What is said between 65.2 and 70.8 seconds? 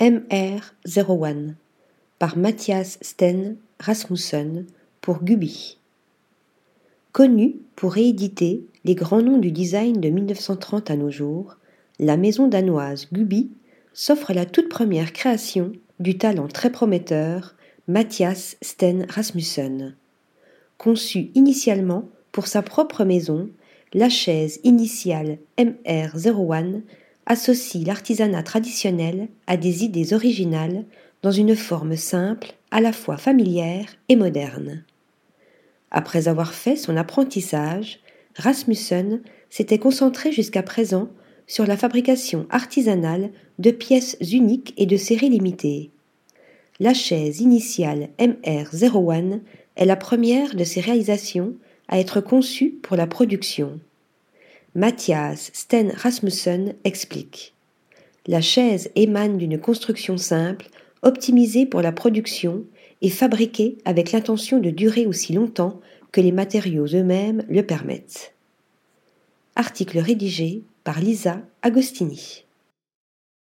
longtemps que les matériaux eux-mêmes le permettent. Article rédigé